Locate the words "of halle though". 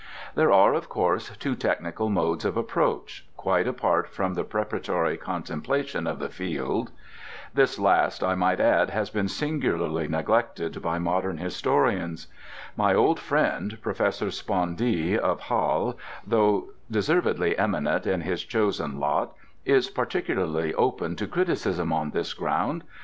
15.19-16.69